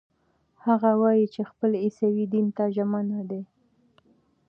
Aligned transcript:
هغه 0.65 0.91
وايي 1.01 1.25
چې 1.33 1.41
خپل 1.51 1.71
عیسوي 1.83 2.25
دین 2.33 2.47
ته 2.57 2.63
ژمن 2.75 3.07
دی. 3.29 3.41